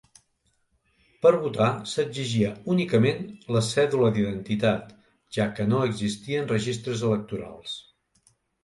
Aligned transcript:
Per 1.25 1.31
votar 1.43 1.67
s'exigia 1.91 2.49
únicament 2.77 3.21
la 3.57 3.63
cèdula 3.69 4.11
d'identitat, 4.17 4.91
ja 5.39 5.49
que 5.61 5.71
no 5.75 5.87
existien 5.93 6.53
registres 6.57 7.07
electorals. 7.13 7.81